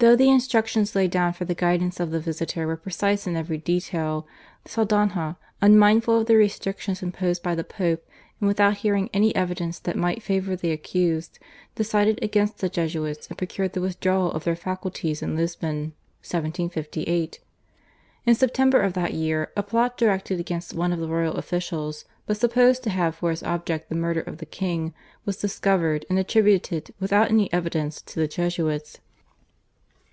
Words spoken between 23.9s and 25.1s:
murder of the king,